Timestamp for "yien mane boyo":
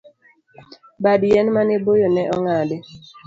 1.29-2.07